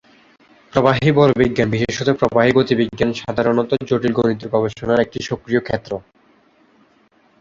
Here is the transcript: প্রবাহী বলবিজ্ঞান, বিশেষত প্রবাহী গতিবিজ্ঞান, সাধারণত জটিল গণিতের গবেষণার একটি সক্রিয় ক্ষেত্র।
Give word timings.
প্রবাহী 0.73 1.09
বলবিজ্ঞান, 1.11 1.67
বিশেষত 1.69 2.09
প্রবাহী 2.19 2.51
গতিবিজ্ঞান, 2.57 3.09
সাধারণত 3.21 3.71
জটিল 3.89 4.13
গণিতের 4.13 4.49
গবেষণার 4.55 5.03
একটি 5.05 5.19
সক্রিয় 5.29 5.61
ক্ষেত্র। 5.63 5.91